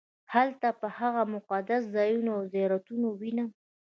هلته 0.33 0.67
به 0.79 0.87
هغه 0.99 1.23
مقدس 1.35 1.81
ځایونه 1.95 2.31
او 2.37 2.41
زیارتونه 2.53 3.05
ووېنم. 3.09 3.49